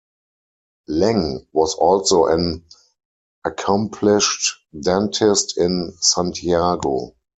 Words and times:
Leng 0.89 1.45
was 1.53 1.75
also 1.75 2.25
an 2.25 2.65
accomplished 3.45 4.55
dentist 4.73 5.59
in 5.59 5.93
Santiago. 5.99 7.13